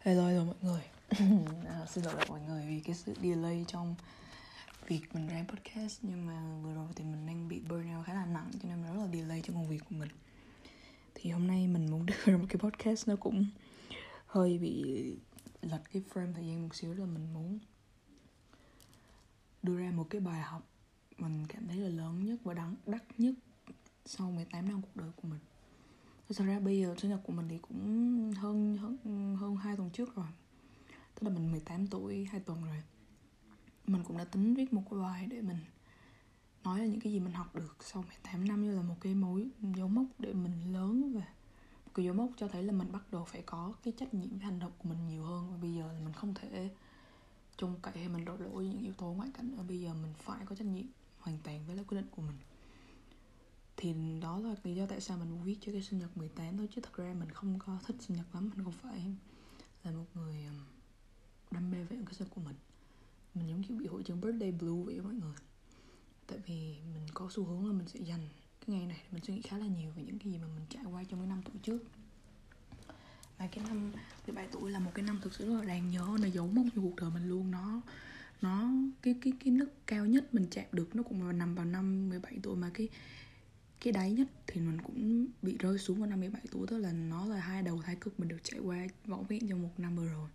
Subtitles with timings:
[0.00, 0.82] Hello, hello mọi người.
[1.66, 3.94] À, Xin lỗi mọi người vì cái sự delay trong
[4.86, 8.26] việc mình ra podcast Nhưng mà vừa rồi thì mình đang bị burnout khá là
[8.26, 10.08] nặng Cho nên mình rất là delay trong công việc của mình.
[11.14, 13.46] Thì hôm nay mình muốn đưa ra một cái podcast nó cũng
[14.26, 15.04] hơi bị
[15.62, 17.58] lệch cái frame thời gian một xíu là mình muốn
[19.62, 20.62] đưa ra một cái bài học
[21.18, 23.34] mình cảm thấy là lớn nhất và đắng đắt nhất
[24.06, 25.40] sau 18 năm cuộc đời của mình
[26.36, 29.90] thật ra bây giờ sinh nhật của mình thì cũng hơn hơn hơn hai tuần
[29.90, 30.26] trước rồi.
[31.14, 32.82] Tức là mình 18 tuổi, hai tuần rồi.
[33.86, 35.58] Mình cũng đã tính viết một cái bài để mình
[36.64, 38.62] nói là những cái gì mình học được sau 18 năm.
[38.62, 41.24] Như là một cái mối dấu mốc để mình lớn và
[41.86, 44.30] một cái dấu mốc cho thấy là mình bắt đầu phải có cái trách nhiệm
[44.30, 45.50] với hành động của mình nhiều hơn.
[45.50, 46.70] Và bây giờ là mình không thể
[47.56, 49.54] trông cậy hay mình đổ lỗi những yếu tố ngoại cảnh.
[49.56, 50.86] Ở bây giờ mình phải có trách nhiệm
[51.18, 52.36] hoàn toàn với lại quyết định của mình
[53.80, 56.68] thì đó là lý do tại sao mình viết cho cái sinh nhật 18 thôi,
[56.74, 59.14] chứ thật ra mình không có thích sinh nhật lắm, mình không phải
[59.84, 60.36] là một người
[61.50, 62.56] đam mê về cái sinh của mình.
[63.34, 65.34] Mình giống kiểu bị hội chứng birthday blue vậy mọi người.
[66.26, 68.28] Tại vì mình có xu hướng là mình sẽ dành
[68.60, 70.66] cái ngày này mình suy nghĩ khá là nhiều về những cái gì mà mình
[70.70, 71.84] trải qua trong cái năm tuổi trước.
[73.38, 73.92] Và cái năm
[74.26, 76.66] 17 tuổi là một cái năm thực sự rất là đáng nhớ, nó giấu mốc
[76.76, 77.50] cho cuộc đời mình luôn.
[77.50, 77.80] Nó
[78.42, 78.70] nó,
[79.02, 82.38] cái cái cái nấc cao nhất mình chạm được nó cũng nằm vào năm 17
[82.42, 82.88] tuổi mà cái
[83.80, 86.92] cái đáy nhất thì mình cũng bị rơi xuống vào năm 17 tuổi tức là
[86.92, 89.96] nó là hai đầu thái cực mình đều trải qua võ vẹn trong một năm
[89.96, 90.30] vừa rồi.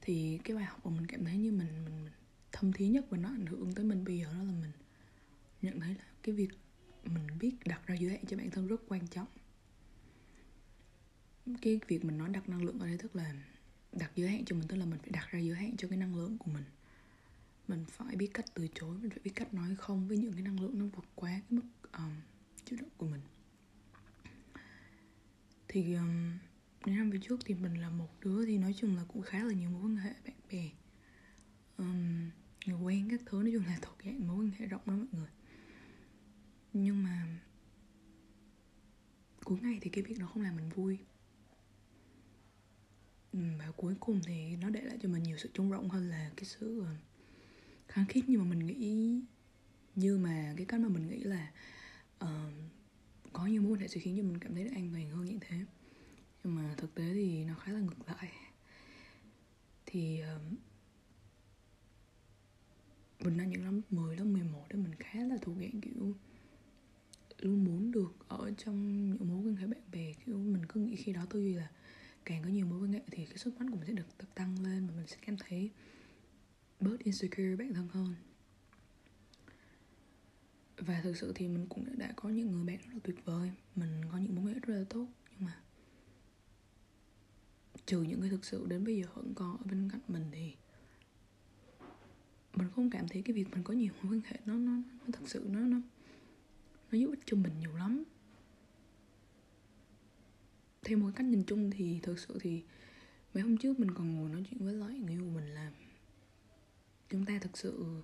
[0.00, 2.12] Thì cái bài học mà mình cảm thấy như mình mình, mình
[2.52, 4.72] thâm thí nhất và nó ảnh hưởng tới mình bây giờ đó là mình
[5.62, 6.48] nhận thấy là cái việc
[7.04, 9.26] mình biết đặt ra giới hạn cho bản thân rất quan trọng.
[11.62, 13.34] Cái việc mình nói đặt năng lượng ở đây tức là
[13.92, 15.98] đặt giới hạn cho mình tức là mình phải đặt ra giới hạn cho cái
[15.98, 16.64] năng lượng của mình
[17.68, 20.42] mình phải biết cách từ chối mình phải biết cách nói không với những cái
[20.42, 22.12] năng lượng nó vượt quá cái mức um,
[22.64, 23.20] chịu đựng của mình.
[25.68, 26.38] Thì um,
[26.86, 29.52] năm về trước thì mình là một đứa thì nói chung là cũng khá là
[29.52, 30.70] nhiều mối quan hệ bạn bè.
[31.78, 32.30] Um,
[32.66, 35.06] người quen các thứ nói chung là thuộc dạng mối quan hệ rộng đó mọi
[35.12, 35.28] người.
[36.72, 37.26] Nhưng mà
[39.44, 40.98] cuối ngày thì cái việc đó không làm mình vui.
[43.32, 46.30] Và cuối cùng thì nó để lại cho mình nhiều sự trung rộng hơn là
[46.36, 47.07] cái sự uh,
[47.88, 49.20] kháng khít nhưng mà mình nghĩ
[49.94, 51.52] như mà cái cách mà mình nghĩ là
[52.24, 52.28] uh,
[53.32, 55.24] có nhiều mối quan hệ sẽ khiến cho mình cảm thấy được an toàn hơn
[55.24, 55.56] như thế.
[56.44, 58.32] Nhưng mà thực tế thì nó khá là ngược lại.
[59.86, 60.42] Thì uh,
[63.20, 66.14] mình đang những năm 10, lớp 11 đó mình khá là thuộc dạng kiểu
[67.40, 70.12] luôn muốn được ở trong những mối quan hệ bạn bè.
[70.26, 71.70] Kiểu mình cứ nghĩ khi đó tư duy là
[72.24, 74.62] càng có nhiều mối quan hệ thì cái sức mạnh của mình sẽ được tăng
[74.62, 75.70] lên và mình sẽ cảm thấy
[76.80, 78.14] bớt insecure bản thân hơn.
[80.76, 83.24] Và thực sự thì mình cũng đã, đã có những người bạn rất là tuyệt
[83.24, 83.50] vời.
[83.74, 85.06] Mình có những mối quan hệ rất là tốt.
[85.30, 85.60] Nhưng mà
[87.86, 90.54] trừ những người thực sự đến bây giờ vẫn còn ở bên cạnh mình thì
[92.54, 95.06] mình không cảm thấy cái việc mình có nhiều mối quan hệ nó nó nó
[95.12, 95.80] thật sự nó nó
[96.92, 98.04] nó giúp ích cho mình nhiều lắm.
[100.82, 102.62] Theo một cách nhìn chung thì thực sự thì
[103.34, 105.72] mấy hôm trước mình còn ngồi nói chuyện với lại người yêu mình là
[107.10, 108.02] chúng ta thực sự,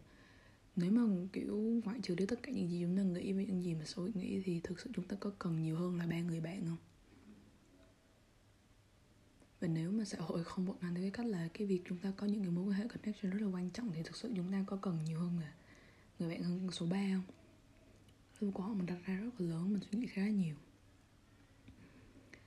[0.77, 3.63] nếu mà, kiểu, ngoại trừ đi tất cả những gì chúng ta nghĩ với những
[3.63, 6.07] gì mà xã hội nghĩ thì thực sự chúng ta có cần nhiều hơn là
[6.07, 6.77] ba người bạn không?
[9.61, 11.99] Và nếu mà xã hội không vận hành theo cái cách là cái việc chúng
[11.99, 14.33] ta có những cái mối quan hệ connection rất là quan trọng thì thực sự
[14.37, 15.53] chúng ta có cần nhiều hơn là
[16.19, 17.35] người bạn hơn số 3 không?
[18.41, 20.55] Lúc quá mình đặt ra rất là lớn, mình suy nghĩ khá nhiều.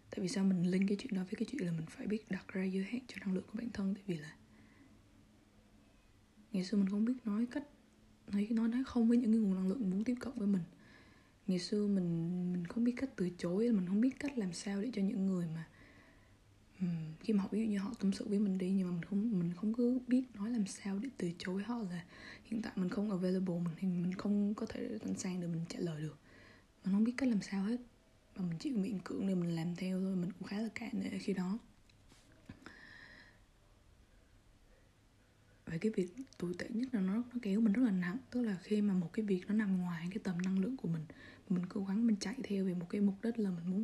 [0.09, 2.31] Tại vì sao mình linh cái chuyện đó với cái chuyện là mình phải biết
[2.31, 3.93] đặt ra giới hạn cho năng lượng của bản thân?
[3.93, 4.35] Tại vì là
[6.57, 7.63] ngày xưa mình không biết nói cách
[8.27, 10.61] nói nói nói không với những cái nguồn năng lượng muốn tiếp cận với mình.
[11.47, 14.81] Ngày xưa mình mình không biết cách từ chối mình không biết cách làm sao
[14.81, 15.67] để cho những người mà
[16.79, 18.93] um, khi mà họ ví dụ như họ tâm sự với mình đi nhưng mà
[18.93, 22.05] mình không mình không cứ biết nói làm sao để từ chối họ là
[22.43, 25.61] hiện tại mình không available mình thì mình không có thể sẵn sàng để mình
[25.69, 26.17] trả lời được.
[26.83, 27.77] Mình không biết cách làm sao hết
[28.35, 30.89] mà mình chỉ miệng cưỡng để mình làm theo thôi mình cũng khá là cạn
[30.93, 31.59] nể khi đó.
[35.67, 38.41] Và cái việc tồi tệ nhất là nó nó kéo mình rất là nặng tức
[38.41, 41.05] là khi mà một cái việc nó nằm ngoài cái tầm năng lượng của mình
[41.49, 43.83] mình cố gắng mình chạy theo về một cái mục đích là mình muốn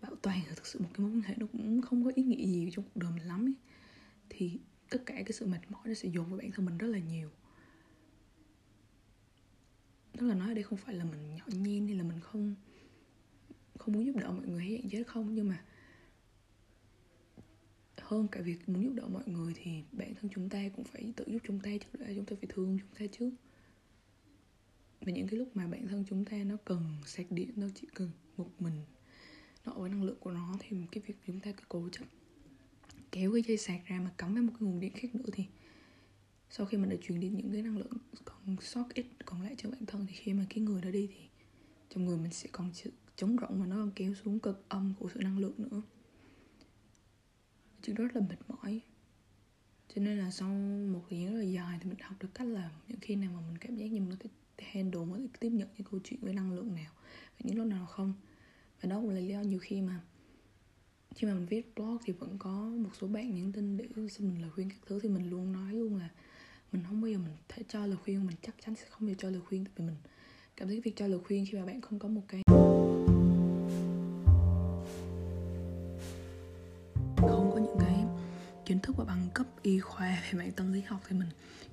[0.00, 2.46] bảo toàn thực sự một cái mối quan hệ nó cũng không có ý nghĩa
[2.46, 3.54] gì trong cuộc đời mình lắm ấy.
[4.28, 4.58] thì
[4.90, 6.98] tất cả cái sự mệt mỏi nó sẽ dồn vào bản thân mình rất là
[6.98, 7.30] nhiều
[10.18, 12.54] tức là nói ở đây không phải là mình nhỏ nhen hay là mình không
[13.78, 15.64] không muốn giúp đỡ mọi người hay hạn chế không, nhưng mà
[18.08, 21.12] hơn, cả việc muốn giúp đỡ mọi người thì bản thân chúng ta cũng phải
[21.16, 23.30] tự giúp chúng ta trước đã chúng ta phải thương chúng ta trước
[25.00, 27.86] và những cái lúc mà bản thân chúng ta nó cần sạc điện, nó chỉ
[27.94, 28.74] cần một mình,
[29.64, 32.04] nó với năng lượng của nó thì cái việc chúng ta cứ cố chấp,
[33.12, 35.44] kéo cái dây sạc ra mà cắm với một cái nguồn điện khác nữa thì
[36.50, 37.92] sau khi mình đã truyền đi những cái năng lượng
[38.24, 41.06] còn sót ít còn lại cho bản thân thì khi mà cái người đó đi
[41.06, 41.28] thì
[41.90, 42.70] trong người mình sẽ còn
[43.16, 45.82] chống rộng mà và nó còn kéo xuống cực âm của sự năng lượng nữa
[47.88, 48.80] chuyện rất là mệt mỏi.
[49.94, 50.48] Cho nên là sau
[50.92, 53.32] một thời gian rất là dài thì mình học được cách là những khi nào
[53.32, 56.00] mà mình cảm giác như mình có thể handle có thể tiếp nhận những câu
[56.04, 58.14] chuyện với năng lượng nào và những lúc nào không.
[58.80, 60.00] Và đó cũng là lý do nhiều khi mà
[61.14, 64.28] khi mà mình viết blog thì vẫn có một số bạn nhắn tin để xin
[64.28, 66.08] mình lời khuyên các thứ, thì mình luôn nói luôn là
[66.72, 69.08] mình không bao giờ mình thể cho lời khuyên, mình chắc chắn sẽ không bao
[69.08, 69.64] giờ cho lời khuyên.
[69.64, 69.96] Tại vì mình
[70.56, 72.42] cảm thấy việc cho lời khuyên khi mà bạn không có một cái
[78.68, 81.28] kiến thức và bằng cấp y khoa về mạng tâm lý học thì mình,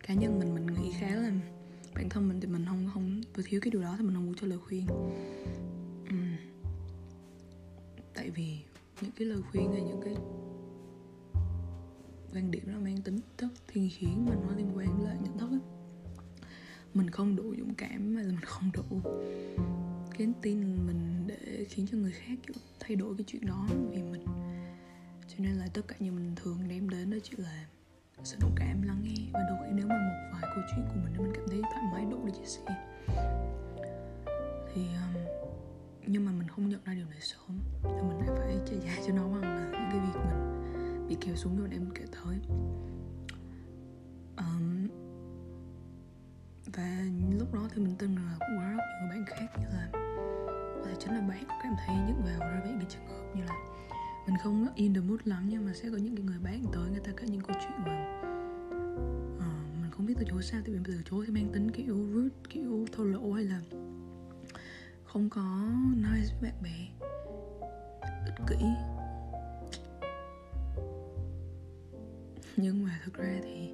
[0.08, 1.32] cá nhân mình mình nghĩ khá là
[1.96, 4.26] bản thân mình thì mình không không vừa thiếu cái điều đó thì mình không
[4.26, 4.88] muốn cho lời khuyên
[6.10, 6.36] uhm.
[8.14, 8.60] tại vì
[9.02, 10.16] những cái lời khuyên hay những cái
[12.34, 15.50] quan điểm nó mang tính chất thiên khiến mà nó liên quan là nhận thức
[15.50, 15.60] ấy.
[16.94, 19.02] mình không đủ dũng cảm mà là mình không đủ
[20.18, 24.04] cái tin mình để khiến cho người khác kiểu thay đổi cái chuyện đó vì
[24.04, 24.26] mình
[25.38, 27.66] cho nên là tất cả những mình thường đem đến đó chỉ là
[28.24, 29.30] sự đồng cảm lắng nghe.
[29.34, 31.84] Và đôi khi nếu mà một vài câu chuyện của mình mình cảm thấy thoải
[31.94, 32.62] mái đủ để chia sẻ.
[34.74, 35.22] Thì um,
[36.08, 39.04] nhưng mà mình không nhận ra điều này sớm thì mình lại phải trả giá
[39.08, 42.40] cho nó bằng là những cái việc mình bị kéo xuống như em kể tới.
[44.38, 44.88] Um,
[46.74, 47.02] và
[47.40, 49.90] lúc đó thì mình tin là cũng có rất nhiều bạn khác như là
[50.76, 53.36] có thể chính là bạn cũng cảm thấy những vào ra về cái trường hợp
[53.36, 53.56] như là
[54.28, 56.90] mình không in the mood lắm nhưng mà sẽ có những cái người bạn tới
[56.92, 58.22] người ta kể những câu chuyện mà
[59.38, 60.62] uh, mình không biết từ chối sao.
[60.66, 63.62] Thì mình từ chối thì mang tính kiểu rude kiểu thô lỗ hay là
[65.04, 67.08] không có nice với bạn bè
[68.26, 68.66] ích kỷ.
[72.58, 73.72] Nhưng mà thực ra thì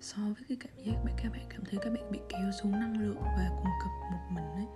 [0.00, 2.72] so với cái cảm giác bạn các bạn cảm thấy các bạn bị kéo xuống
[2.72, 4.66] năng lượng và cùng cực một mình ấy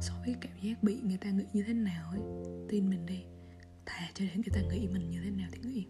[0.00, 2.20] so với cảm giác bị người ta nghĩ như thế nào ấy
[2.68, 3.24] tin mình đi
[3.88, 5.86] thà cho đến người ta nghĩ mình như thế nào thì nghĩ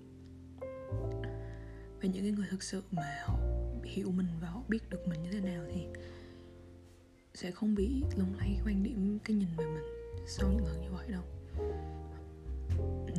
[2.00, 3.38] và những cái người thực sự mà họ
[3.84, 5.86] hiểu mình và họ biết được mình như thế nào thì
[7.34, 9.84] sẽ không bị lung lay quan điểm, cái nhìn về mình
[10.26, 11.22] sau những lần như vậy đâu.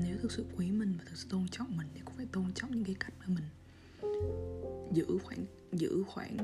[0.03, 2.53] Nếu thực sự quý mình và thực sự tôn trọng mình thì cũng phải tôn
[2.55, 3.43] trọng những cái cách mà mình
[4.91, 6.37] giữ khoảng giữ khoảng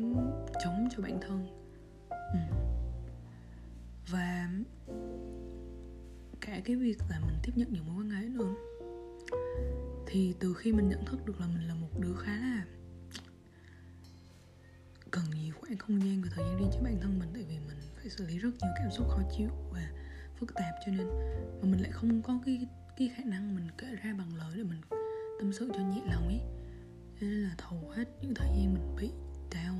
[0.63, 1.47] trống cho bản thân.
[2.09, 2.39] Ừ.
[4.11, 4.49] và
[6.45, 8.55] cả cái việc là mình tiếp nhận những mối quan hệ nữa.
[10.07, 12.65] Thì từ khi mình nhận thức được là mình là một đứa khá là
[15.11, 17.59] cần nhiều khoảng không gian và thời gian riêng cho bản thân mình, tại vì
[17.67, 19.91] mình phải xử lý rất nhiều cảm xúc khó chịu và
[20.39, 21.07] phức tạp cho nên
[21.61, 22.67] mà mình lại không có cái
[22.97, 24.81] cái khả năng mình kể ra bằng lời để mình
[25.39, 26.41] tâm sự cho nhẹ lòng ấy.
[27.21, 29.09] Cho nên là thầu hết những thời gian mình bị
[29.53, 29.75] đau,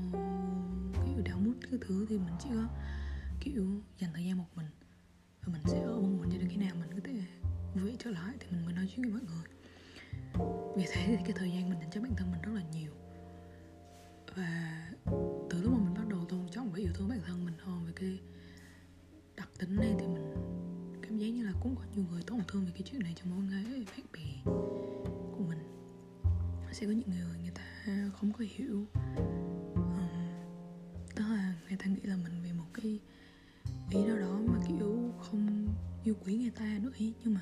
[1.06, 2.68] kiểu đau mút cái thứ thì mình chỉ có,
[3.40, 4.66] kiểu, dành thời gian một mình
[5.46, 7.20] và mình sẽ ở một mình cho đến khi nào mình có thể
[7.74, 9.44] vui trở lại thì mình mới nói chuyện với mọi người.
[10.76, 12.92] Vì thế thì cái thời gian mình dành cho bản thân mình rất là nhiều.
[14.36, 14.82] Và
[15.50, 17.84] từ lúc mà mình bắt đầu tôn trọng và yêu thương bản thân mình hơn
[17.86, 18.18] về cái
[19.36, 20.34] đặc tính này thì mình
[21.02, 23.30] cảm giác như là cũng có nhiều người tổn thương về cái chuyện này trong
[23.30, 24.52] mối quan hệ bạn bè
[25.36, 25.58] của mình.
[26.72, 27.62] Sẽ có những người người ta
[28.20, 28.84] không có hiểu.
[29.74, 30.08] Um,
[31.16, 33.00] đó là người ta nghĩ là mình vì một cái
[33.90, 34.40] ý nào đó
[36.06, 37.12] yêu quý người ta nữa ý.
[37.24, 37.40] Nhưng mà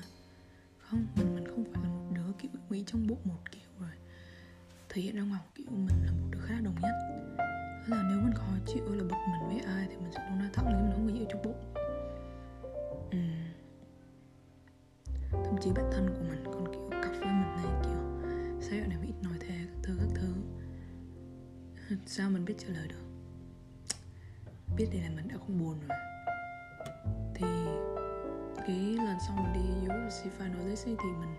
[0.77, 3.89] không, mình mình không phải là một đứa kiểu nghĩ trong bộ một kiểu rồi.
[4.89, 6.93] Thể hiện ra ngoài kiểu mình là một đứa khá là đồng nhất.
[7.85, 10.39] Thế là nếu mình khó chịu là bực mình với ai thì mình sẽ luôn
[10.39, 11.73] nói thẳng lên mình không có trong bụng
[13.07, 13.45] uhm.
[15.31, 17.99] thậm chí bản thân của mình còn kiểu cặp với mình này, kiểu
[18.61, 20.33] sao dạo này bị ít nói thế, các thứ các thứ.
[22.05, 23.05] Sao mình biết trả lời được?
[24.77, 25.97] Biết đây là mình đã không buồn rồi
[28.67, 31.35] cái lần sau mình đi UFC finalist ấy, thì mình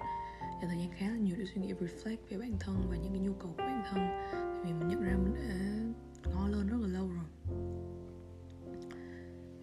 [0.61, 3.12] dành thời gian khá là nhiều để suy nghĩ reflect về bản thân và những
[3.12, 4.00] cái nhu cầu của bản thân.
[4.33, 7.25] Tại vì mình nhận ra mình đã ngó lên rất là lâu rồi.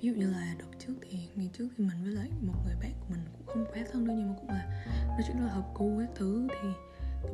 [0.02, 2.76] Ví dụ như là đợt trước thì ngày trước thì mình với lại một người
[2.82, 5.46] bạn của mình cũng không quá thân đâu nhưng mà cũng là nói chuyện rất
[5.46, 6.70] là hợp cu các thứ thì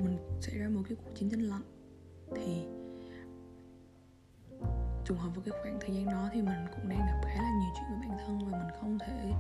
[0.03, 1.63] mình xảy ra một cái cuộc chiến tranh lạnh.
[2.35, 2.65] Thì
[5.05, 7.51] trùng hợp với cái khoảng thời gian đó thì mình cũng đang gặp khá là
[7.59, 9.31] nhiều chuyện với bản thân và mình không thể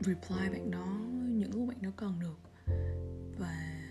[0.00, 0.86] reply bạn đó
[1.28, 2.38] những lúc bạn đó cần được.
[3.38, 3.82] Và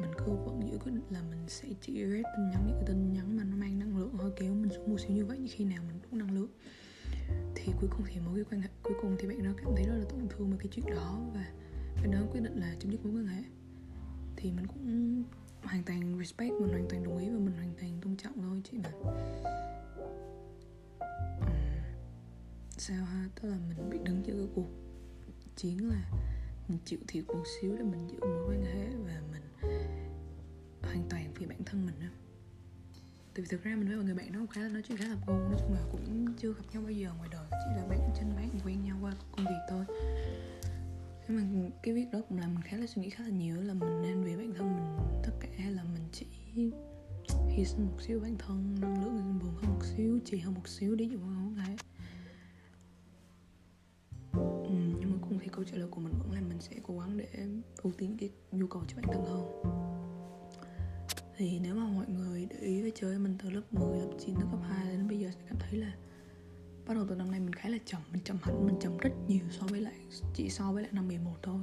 [0.00, 2.84] mình cứ vẫn giữ quyết định là mình sẽ chỉ read tin nhắn những cái
[2.86, 5.48] tin nhắn mà nó mang năng lượng hơi kéo mình xuống một xíu như vậy
[5.48, 6.50] khi nào mình đủ năng lượng.
[7.54, 9.84] Thì cuối cùng thì mối cái quan hệ cuối cùng thì bạn đó cảm thấy
[9.84, 11.52] rất là tổn thương về cái chuyện đó và
[11.96, 13.42] bạn đó quyết định là chấm dứt mối quan hệ.
[14.36, 15.22] Thì mình cũng
[15.62, 18.62] hoàn toàn respect mình hoàn toàn đồng ý và mình hoàn toàn tôn trọng thôi
[18.70, 18.90] chị mà.
[18.90, 19.08] Um,
[22.78, 23.28] sao ha?
[23.34, 24.85] Tức là mình bị đứng giữa cái cuộc
[25.56, 26.10] chiến là
[26.68, 29.42] mình chịu thiệt một xíu để mình giữ mối quan hệ và mình
[30.82, 32.10] hoàn toàn vì bản thân mình á.
[33.34, 35.08] Tại vì thực ra mình với một người bạn đó khá là nói chuyện khá
[35.08, 37.86] là buồn nói chung là cũng chưa gặp nhau bao giờ ngoài đời, chỉ là
[37.88, 39.84] bạn trên bán quen nhau qua công việc thôi.
[41.26, 41.42] Thế mà
[41.82, 44.02] cái việc đó cũng làm mình khá là suy nghĩ khá là nhiều là mình
[44.02, 46.26] nên vì bản thân mình tất cả hay là mình chỉ
[47.48, 50.54] hy sinh một xíu bản thân, năng lượng mình buồn hơn một xíu chỉ hơn
[50.54, 51.76] một xíu để dụ không thể hệ.
[55.36, 57.26] Cùng thì câu trả lời của mình vẫn là mình sẽ cố gắng để
[57.82, 59.62] ưu tiên cái nhu cầu cho bản thân hơn.
[61.36, 64.34] Thì nếu mà mọi người để ý với chơi mình từ lớp 10, lớp 9,
[64.34, 65.92] tới cấp 2 đến bây giờ sẽ cảm thấy là
[66.86, 69.10] bắt đầu từ năm nay mình khá là chậm mình chậm hẳn mình chậm rất
[69.28, 69.94] nhiều so với lại
[70.34, 71.60] chỉ so với lại năm 11 thôi.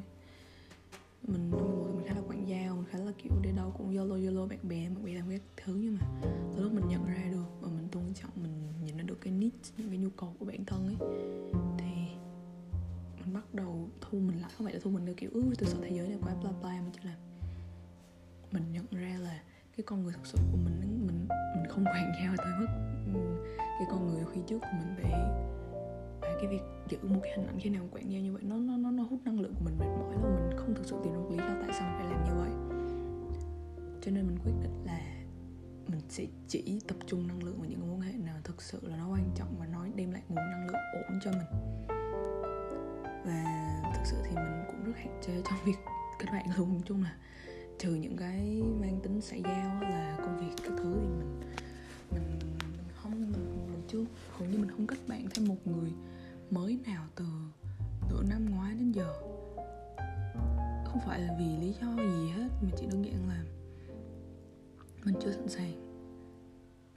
[1.27, 3.73] Mình năm 11 thì mình khá là quảng giao mình khá là kiểu đi đâu
[3.77, 6.07] cũng yolo yolo bạn bè bạn bè làm cái thứ nhưng mà
[6.55, 8.51] từ lúc mình nhận ra được và mình tôn trọng mình
[8.85, 10.95] nhìn ra được cái niche những cái nhu cầu của bản thân ấy
[11.77, 12.02] thì
[13.33, 14.51] bắt đầu thu mình lại.
[14.57, 16.51] Không phải là thu mình theo kiểu ư tôi sợ thế giới này quá, bla
[16.61, 16.81] bla.
[16.81, 17.15] Mà chỉ là
[18.51, 19.41] mình nhận ra là
[19.77, 22.67] cái con người thực sự của mình mình mình không hoàn giao tới mức
[23.13, 23.19] ừ,
[23.57, 25.09] cái con người khi trước của mình để
[26.21, 28.55] và cái việc giữ một cái hình ảnh khi nào quản giao như vậy, nó
[28.55, 30.95] nó nó nó hút năng lượng của mình mệt mỏi là mình không thực sự
[31.03, 32.51] tìm được lý do tại sao mình phải làm như vậy.
[34.01, 34.99] Cho nên mình quyết định là
[35.87, 38.79] mình sẽ chỉ tập trung năng lượng vào những mối quan hệ nào thực sự
[38.83, 41.92] là nó quan trọng và nó đem lại nguồn năng lượng ổn cho mình
[43.25, 45.77] và thực sự thì mình cũng rất hạn chế trong việc
[46.19, 46.73] kết bạn luôn.
[46.73, 47.15] Nói chung là
[47.79, 50.95] trừ những cái mang tính xã giao là công việc các thứ
[52.11, 54.05] thì mình mình không mình, mình chưa
[54.37, 55.91] hầu như mình không kết bạn thêm một người
[56.51, 57.25] mới nào từ
[58.09, 59.13] nửa năm ngoái đến giờ.
[60.85, 63.43] Không phải là vì lý do gì hết mà chỉ đơn giản là
[65.03, 65.73] mình chưa sẵn sàng.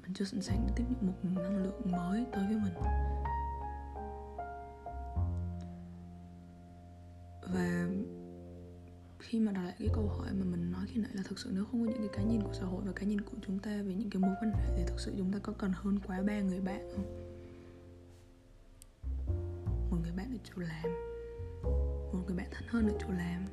[0.02, 3.05] Mình chưa sẵn sàng để tiếp nhận một năng lượng mới tới với mình.
[9.36, 11.50] Khi mà đặt lại cái câu hỏi mà mình nói khi nãy là thực sự
[11.54, 13.58] nếu không có những cái cá nhìn của xã hội và cá nhìn của chúng
[13.58, 15.98] ta về những cái mối quan hệ thì thực sự chúng ta có cần hơn
[16.06, 17.04] quá ba người bạn không?
[19.90, 20.82] Một người bạn ở chỗ làm,
[22.12, 23.44] một người bạn thân hơn ở chỗ làm,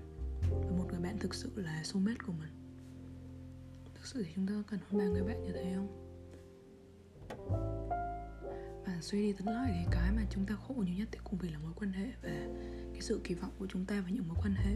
[0.41, 2.51] và một người bạn thực sự là soulmate của mình.
[3.95, 5.99] Thực sự thì chúng ta có cần hơn ba người bạn như thế không?
[8.85, 11.39] Và suy đi tính lại thì cái mà chúng ta khổ nhiều nhất thì cũng
[11.39, 12.47] vì là mối quan hệ và
[12.93, 14.75] cái sự kỳ vọng của chúng ta vào những mối quan hệ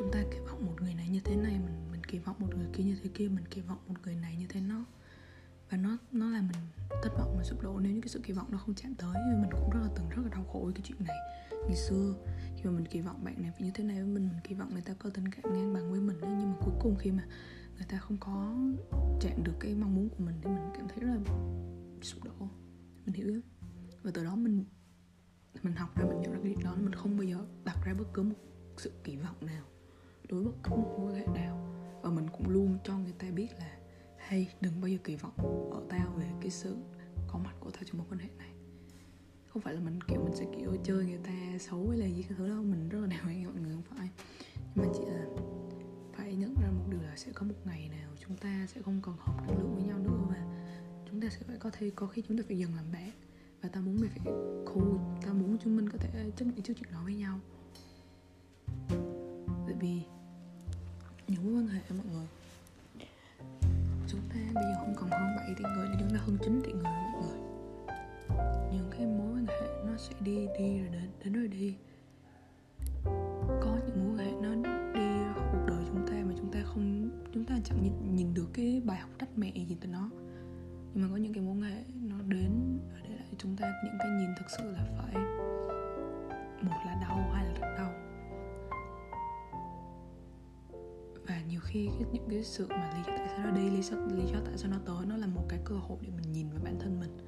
[0.00, 2.54] chúng ta kỳ vọng một người này như thế này, mình mình kỳ vọng một
[2.56, 4.84] người kia như thế kia, mình kỳ vọng một người này như thế nó
[5.70, 8.32] và nó nó làm mình thất vọng và sụp đổ nếu như cái sự kỳ
[8.32, 9.14] vọng nó không chạm tới.
[9.40, 11.16] Mình cũng rất là từng, rất là đau khổ với cái chuyện này.
[11.66, 12.14] Ngày xưa,
[12.56, 14.54] khi mà mình kỳ vọng bạn này phải như thế này với mình mình kỳ
[14.54, 17.10] vọng người ta có tình cảm ngang bằng với mình nhưng mà cuối cùng khi
[17.10, 17.24] mà
[17.76, 18.54] người ta không có
[19.20, 21.20] chạm được cái mong muốn của mình thì mình cảm thấy rất là
[22.02, 22.48] sụp đổ.
[23.06, 23.40] Mình hiểu
[24.02, 24.64] và từ đó mình
[25.62, 26.74] mình học ra, mình nhận ra cái điều đó.
[26.80, 28.36] Mình không bao giờ đặt ra bất cứ một
[28.76, 29.64] sự kỳ vọng nào
[30.30, 31.66] đối bất cứ một mối quan hệ nào.
[32.02, 33.76] Và mình cũng luôn cho người ta biết là
[34.16, 35.34] hay đừng bao giờ kỳ vọng
[35.72, 36.76] ở tao về cái sự
[37.26, 38.52] có mặt của tao trong mối quan hệ này.
[39.46, 42.22] Không phải là mình, kiểu, mình sẽ, kiểu, chơi người ta xấu hay là gì
[42.22, 44.08] cái thứ đâu mình rất là đàng hoàng mọi người không phải.
[44.74, 45.26] Nhưng mà chỉ là
[46.12, 49.00] phải nhận ra một điều là sẽ có một ngày nào chúng ta sẽ không
[49.02, 50.46] còn hợp năng lượng với nhau nữa và
[51.10, 53.10] chúng ta sẽ phải có thể, có khi chúng ta phải dừng làm bạn.
[53.62, 54.34] Và tao muốn mày phải
[54.66, 57.40] cool tao muốn chúng mình có thể chấp nhận trước chuyện đó với nhau.
[66.10, 67.40] Chúng ta chính 9 tỷ người mọi người.
[68.72, 71.76] Những cái mối quan hệ nó sẽ đi đi rồi đến đến rồi đi.
[73.46, 74.54] Có những mối quan hệ nó
[74.94, 75.06] đi
[75.52, 78.82] cuộc đời chúng ta mà chúng ta không chúng ta chẳng nhìn, nhìn được cái
[78.84, 80.10] bài học trách mẹ gì từ nó.
[80.94, 83.72] Nhưng mà có những cái mối quan hệ nó đến và để lại chúng ta
[83.84, 85.14] những cái nhìn thực sự là phải
[86.62, 88.09] một là đau hai là rất đau.
[91.60, 93.96] Nhiều khi cái, những cái sự mà lý do tại sao nó đi lý do,
[93.96, 96.50] lý do tại sao nó tới nó là một cái cơ hội để mình nhìn
[96.50, 97.18] vào bản thân mình.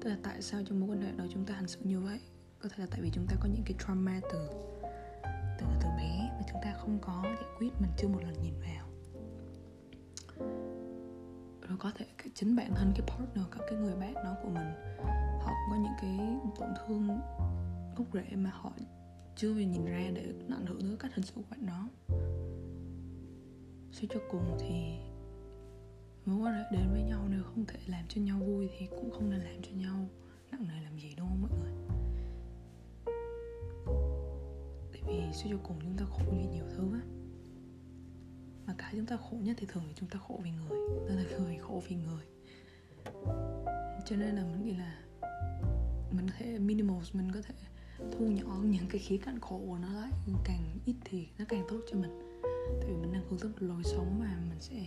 [0.00, 2.20] Tức là tại sao trong mối quan hệ đó chúng ta hành xử như vậy?
[2.62, 4.48] Có thể là tại vì chúng ta có những cái trauma từ
[5.58, 8.54] từ từ bé mà chúng ta không có giải quyết mình chưa một lần nhìn
[8.60, 8.86] vào.
[11.68, 14.48] Rồi có thể cái chính bản thân cái partner các cái người bạn đó của
[14.48, 14.72] mình
[15.40, 16.18] họ cũng có những cái
[16.58, 17.08] tổn thương
[17.96, 18.72] gốc rễ mà họ
[19.36, 21.88] chưa nhìn ra để nó ảnh hưởng tới cách hình xử của bạn đó
[23.92, 24.94] suy cho cùng thì
[26.26, 29.10] mối quan hệ đến với nhau nếu không thể làm cho nhau vui thì cũng
[29.10, 30.08] không nên làm cho nhau
[30.52, 31.72] nặng nề làm gì đúng không mọi người?
[34.92, 37.00] Tại vì suy cho cùng chúng ta khổ vì nhiều thứ á.
[38.66, 40.78] Mà cái chúng ta khổ nhất thì thường thì chúng ta khổ vì người
[41.08, 42.24] ta là người khổ vì người.
[44.06, 45.04] Cho nên là mình nghĩ là
[46.10, 47.54] mình có thể minimal, mình có thể
[48.12, 50.10] thu nhỏ những cái khía cạnh khổ của nó lại,
[50.44, 52.29] càng ít thì nó càng tốt cho mình
[52.80, 54.80] tại vì mình đang hướng tới một lối sống mà mình sẽ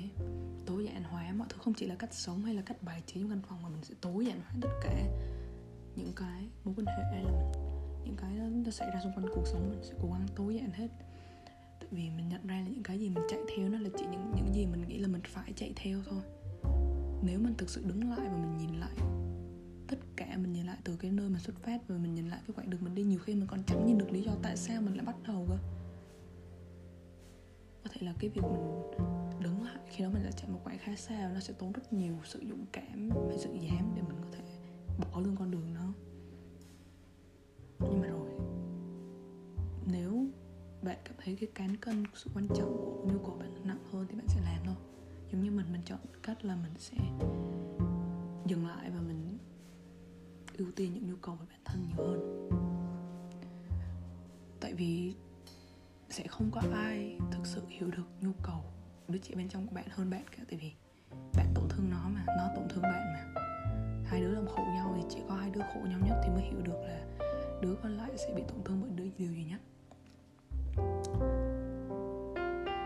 [0.66, 3.20] tối giản hóa, mọi thứ không chỉ là cách sống hay là cách bài trí
[3.20, 5.04] trong căn phòng mà mình sẽ tối giản hóa tất cả
[5.96, 7.52] những cái mối quan hệ hay là mình
[8.06, 10.56] những cái đó nó xảy ra xung quanh cuộc sống, mình sẽ cố gắng tối
[10.56, 10.88] giản hết.
[11.80, 14.06] Tại vì mình nhận ra là những cái gì mình chạy theo nó là chỉ
[14.12, 16.22] những những gì mình nghĩ là mình phải chạy theo thôi.
[17.24, 18.96] Nếu mình thực sự đứng lại và mình nhìn lại
[19.88, 22.40] tất cả, mình nhìn lại từ cái nơi mà xuất phát và mình nhìn lại
[22.48, 24.58] cái quãng đường mình đi, nhiều khi mình còn chẳng nhìn được lý do tại
[24.58, 25.58] sao mình lại bắt đầu cơ
[27.94, 28.82] thể là cái việc mình
[29.40, 31.94] đứng lại khi đó mình đã chạy một quãng khá xa, nó sẽ tốn rất
[31.94, 34.44] nhiều sự dũng cảm và sự dám để mình có thể
[34.98, 35.94] bỏ luôn con đường đó.
[37.80, 38.30] Nhưng mà rồi,
[39.92, 40.26] nếu
[40.82, 44.06] bạn cảm thấy cái cán cân, sự quan trọng của nhu cầu bạn nặng hơn
[44.10, 44.76] thì bạn sẽ làm thôi.
[45.32, 46.98] Giống như mình mình chọn cách là mình sẽ
[48.46, 49.38] dừng lại và mình
[50.58, 52.50] ưu tiên những nhu cầu của bản thân nhiều hơn.
[54.60, 55.14] Tại vì
[56.14, 58.64] sẽ không có ai thực sự hiểu được nhu cầu
[59.08, 60.44] đứa trẻ bên trong của bạn hơn bạn cả.
[60.50, 60.74] Tại vì
[61.38, 63.42] bạn tổn thương nó mà nó tổn thương bạn mà.
[64.06, 66.42] Hai đứa làm khổ nhau thì chỉ có hai đứa khổ nhau nhất thì mới
[66.42, 67.06] hiểu được là
[67.62, 69.62] đứa còn lại sẽ bị tổn thương bởi đứa điều gì nhất.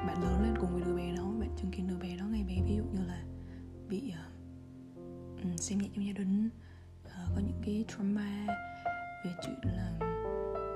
[0.08, 2.44] Bạn lớn lên cùng với đứa bé đó bạn chứng kiến đứa bé đó ngày
[2.48, 2.56] bé.
[2.66, 3.24] Ví dụ như là
[3.90, 4.14] bị
[5.54, 6.50] uh, xem nhẹ trong gia đình
[7.06, 8.48] uh, có những cái trauma
[9.26, 10.00] về chuyện là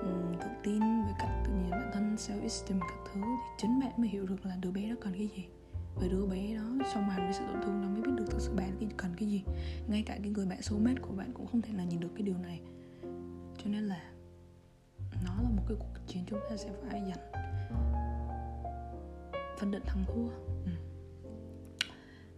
[0.01, 0.07] Ừ,
[0.39, 3.91] tự tin về cách tự nhiên bản thân self esteem các thứ thì chính bạn
[3.97, 5.45] mới hiểu được là đứa bé đó cần cái gì.
[5.95, 8.41] Và đứa bé đó song hành với sự tổn thương nó mới biết được thực
[8.41, 9.43] sự bạn cần cái gì.
[9.87, 12.23] Ngay cả cái người bạn soulmate của bạn cũng không thể nào nhìn được cái
[12.23, 12.61] điều này.
[13.57, 14.01] Cho nên là
[15.25, 17.31] nó là một cái cuộc chiến chúng ta sẽ phải giành.
[19.57, 20.27] Phân định thắng thua.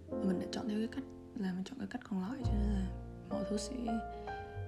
[0.09, 0.23] Ừ.
[0.27, 1.03] mình đã chọn theo cái cách
[1.35, 2.87] là mình chọn cái cách còn lại cho nên là
[3.29, 3.75] mọi thứ sẽ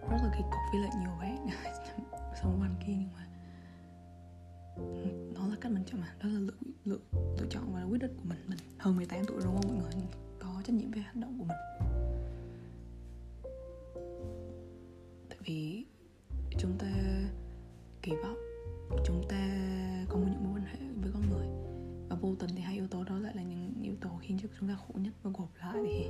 [0.09, 1.47] rất là kỳ cục với lại nhiều bạn.
[2.41, 3.27] xung quanh kia, nhưng mà
[5.33, 6.15] nó là cách mình chọn mà.
[6.23, 6.53] Đó là lựa
[6.85, 8.39] lựa lựa chọn và quyết định của mình.
[8.47, 10.03] Mình hơn 18 tuổi rồi không mọi người?
[10.39, 11.57] Có trách nhiệm về hành động của mình.
[15.29, 15.85] Tại vì
[16.59, 16.91] chúng ta
[18.01, 18.37] kỳ vọng,
[19.05, 19.59] chúng ta
[20.09, 21.47] có một những mối quan hệ với con người.
[22.09, 24.49] Và vô tình thì hai yếu tố đó lại là những yếu tố khiến cho
[24.59, 26.09] chúng ta khổ nhất và gộp lại thì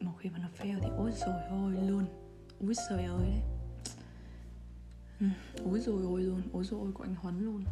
[0.00, 2.04] một khi mà nó fail thì ôi rồi ôi luôn.
[2.60, 3.55] Ôi trời ơi đấy
[5.20, 5.26] ừ,
[5.64, 7.64] úi rồi ôi luôn úi rồi ôi của anh huấn luôn.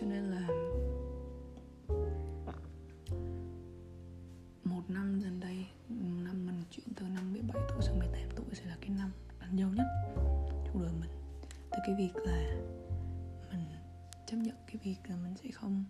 [0.00, 0.48] Cho nên là
[4.64, 5.66] một năm gần đây
[6.24, 9.56] năm mình chuyển từ năm 17 tuổi sang 18 tuổi sẽ là cái năm đánh
[9.56, 9.86] dấu nhất
[10.64, 11.10] trong đời mình.
[11.70, 12.56] Từ cái việc là
[13.50, 13.64] mình
[14.26, 15.84] chấp nhận cái việc là mình sẽ không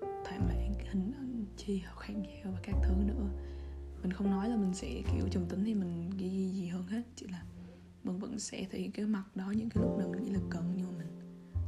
[0.00, 3.28] thoải mãn hình ảnh chi hoặc kháng gì và các thứ nữa.
[4.02, 6.86] Mình không nói là mình sẽ kiểu trầm tính thì mình ghi gì, gì hơn
[6.86, 7.42] hết chỉ là
[8.04, 10.40] mình vẫn sẽ thể hiện cái mặt đó, những cái lúc nào mình nghĩ là
[10.50, 11.08] cần, nhưng mà mình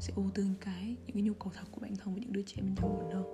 [0.01, 2.42] sẽ ưu tiên cái, những cái nhu cầu thật của bản thân và những đứa
[2.42, 3.25] trẻ bên trong mình hơn.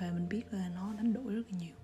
[0.00, 1.74] Và mình biết là nó đánh đổi rất là nhiều.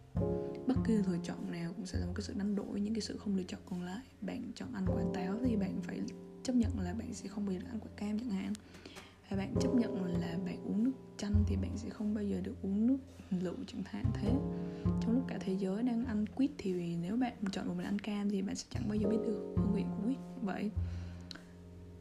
[0.67, 3.01] Bất kỳ lựa chọn nào cũng sẽ là một cái sự đánh đổi, những cái
[3.01, 4.05] sự không lựa chọn còn lại.
[4.21, 6.01] Bạn chọn ăn quả táo thì bạn phải
[6.43, 8.53] chấp nhận là bạn sẽ không bao giờ ăn quả cam chẳng hạn
[9.31, 12.41] và bạn chấp nhận là bạn uống nước chanh thì bạn sẽ không bao giờ
[12.41, 12.99] được uống nước
[13.31, 14.31] lựu chẳng hạn thế.
[14.85, 17.99] Trong lúc cả thế giới đang ăn quýt thì nếu bạn chọn một mình ăn
[17.99, 20.71] cam thì bạn sẽ chẳng bao giờ biết được hương vị của quýt vậy.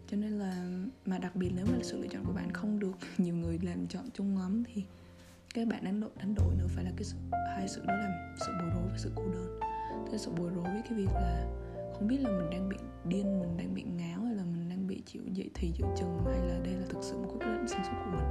[0.07, 0.69] Cho nên là,
[1.05, 3.87] mà đặc biệt nếu mà sự lựa chọn của bạn không được, nhiều người làm
[3.87, 4.83] chọn chung lắm thì
[5.53, 8.35] cái bạn đánh đổi đánh đổi nữa phải là cái sự, hai sự đó là
[8.39, 9.59] sự bối rối và sự cô đơn.
[10.11, 11.47] Thế sự bối rối với cái việc là
[11.93, 14.58] không biết là mình đang bị điên, mình đang bị ngáo hay là mình
[14.89, 17.67] bị chịu dậy thì giữa chừng hay là đây là thực sự một quyết định
[17.67, 18.27] sản xuất của mình.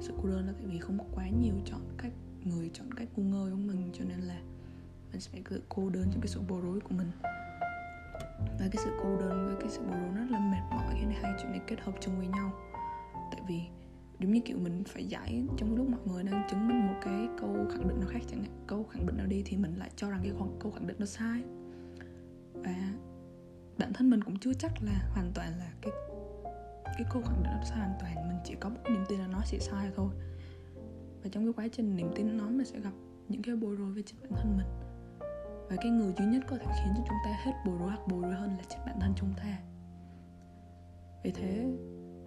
[0.00, 2.12] Sự cô đơn là tại vì không có quá nhiều chọn cách,
[2.44, 4.40] người chọn cách ngu ngơ giống mình, cho nên là
[5.12, 7.10] mình sẽ tự cô đơn trong cái sự bối rối của mình.
[8.38, 11.06] Và cái sự cô đơn với cái sự bối rối rất là mệt mỏi khi
[11.22, 12.52] hai chuyện này kết hợp chung với nhau.
[13.30, 13.60] Tại vì
[14.20, 17.28] giống như kiểu mình phải giải trong lúc mọi người đang chứng minh một cái
[17.40, 19.90] câu khẳng định nào khác chẳng hạn, câu khẳng định nào đi thì mình lại
[19.96, 21.42] cho rằng cái câu khẳng định nó sai.
[22.54, 22.92] Và
[23.78, 25.92] bản thân mình cũng chưa chắc là hoàn toàn là cái
[26.96, 28.28] cái câu khẳng định nó sai hoàn toàn.
[28.28, 30.10] Mình chỉ có một niềm tin là nó sẽ sai thôi.
[31.22, 32.92] Và trong cái quá trình niềm tin nó, mình sẽ gặp
[33.28, 34.66] những cái bối rối với chính bản thân mình.
[35.68, 38.08] Và cái người duy nhất có thể khiến cho chúng ta hết bối rối hoặc
[38.08, 39.58] bối rối hơn là chính bản thân chúng ta.
[41.24, 41.76] Vì thế,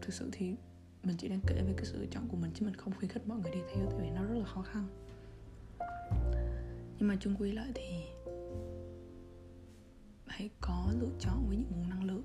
[0.01, 0.55] thực sự thì
[1.03, 3.11] mình chỉ đang kể về cái sự lựa chọn của mình chứ mình không khuyến
[3.11, 4.87] khích mọi người đi theo, tại vì nó rất là khó khăn.
[6.99, 8.03] Nhưng mà chung quy lại thì
[10.37, 12.23] hãy có lựa chọn với những nguồn năng lượng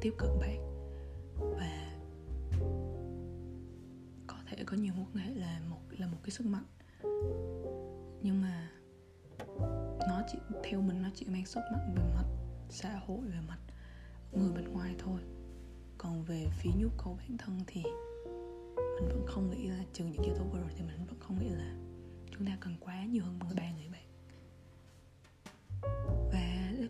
[0.00, 0.58] tiếp cận bạn.
[1.36, 1.98] Và
[4.26, 6.64] có thể có nhiều mối quan hệ là một là một cái sức mạnh.
[8.22, 8.70] Nhưng mà
[10.08, 12.26] nó chỉ, theo mình nó chỉ mang sức mạnh về mặt
[12.70, 13.58] xã hội, về mặt
[14.32, 15.20] người bên ngoài thôi.
[15.98, 17.82] Còn về phía nhu cầu bản thân thì
[18.74, 21.38] mình vẫn không nghĩ là trừ những yếu tố vừa rồi thì mình vẫn không
[21.38, 21.76] nghĩ là
[22.30, 24.05] chúng ta cần quá nhiều hơn người ba người bạn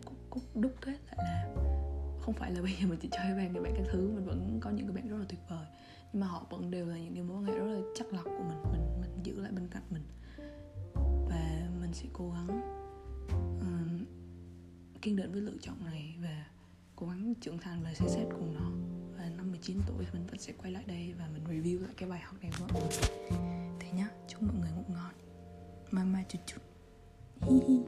[0.07, 1.47] cúc, cúc đúc kết lại là
[2.27, 4.25] không phải là bây giờ mình chỉ chơi với bạn người bạn các thứ mình
[4.25, 5.65] vẫn có những cái bạn rất là tuyệt vời.
[6.13, 8.23] Nhưng mà họ vẫn đều là những cái mối quan hệ rất là chắc lọc
[8.23, 10.03] của mình mình mình giữ lại bên cạnh mình.
[11.29, 12.47] Và mình sẽ cố gắng
[13.59, 14.05] um,
[15.01, 16.45] kiên định với lựa chọn này và
[16.95, 18.69] cố gắng trưởng thành và xét xét cùng nó.
[19.17, 22.09] Và năm 19 tuổi mình vẫn sẽ quay lại đây và mình review lại cái
[22.09, 22.99] bài học này với mọi người.
[23.79, 25.13] Thế nhá chúc mọi người ngủ ngon.
[25.91, 26.61] Mama chút chút.
[27.41, 27.79] Hi hi.